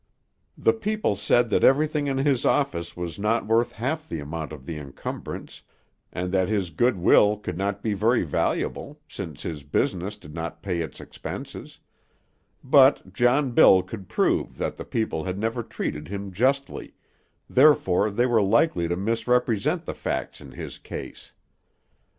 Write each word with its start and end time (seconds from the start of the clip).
The 0.57 0.73
people 0.73 1.15
said 1.15 1.51
that 1.51 1.63
everything 1.63 2.07
in 2.07 2.17
his 2.17 2.43
office 2.43 2.97
was 2.97 3.19
not 3.19 3.45
worth 3.45 3.73
half 3.73 4.09
the 4.09 4.19
amount 4.19 4.51
of 4.51 4.65
the 4.65 4.77
encumbrance, 4.79 5.61
and 6.11 6.31
that 6.31 6.49
his 6.49 6.71
goodwill 6.71 7.37
could 7.37 7.55
not 7.55 7.83
be 7.83 7.93
very 7.93 8.23
valuable, 8.23 8.99
since 9.07 9.43
his 9.43 9.61
business 9.61 10.17
did 10.17 10.33
not 10.33 10.63
pay 10.63 10.81
its 10.81 10.99
expenses; 10.99 11.79
but 12.63 13.13
John 13.13 13.51
Bill 13.51 13.83
could 13.83 14.09
prove 14.09 14.57
that 14.57 14.75
the 14.75 14.85
people 14.85 15.25
had 15.25 15.37
never 15.37 15.61
treated 15.61 16.07
him 16.07 16.31
justly, 16.31 16.95
therefore 17.47 18.09
they 18.09 18.25
were 18.25 18.41
likely 18.41 18.87
to 18.87 18.95
misrepresent 18.95 19.85
the 19.85 19.93
facts 19.93 20.41
in 20.41 20.53
his 20.53 20.79
case. 20.79 21.31